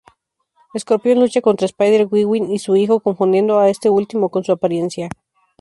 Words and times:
Escorpión 0.77 1.19
lucha 1.19 1.41
contra 1.41 1.67
Spider-Gwen 1.67 2.49
y 2.51 2.57
su 2.57 2.75
hijo, 2.75 3.01
confundiendo 3.01 3.59
a 3.59 3.69
este 3.69 3.87
último 3.91 4.29
con 4.31 4.43
su 4.43 4.51
apariencia. 4.51 5.09